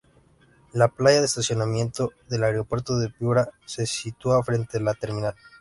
[0.73, 5.35] La playa de estacionamiento del aeropuerto de Piura se sitúa frente a la terminal.